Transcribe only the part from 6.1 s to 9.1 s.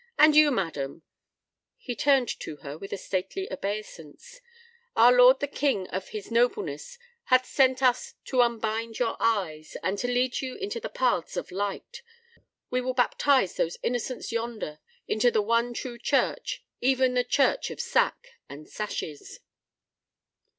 nobleness hath sent us to unbind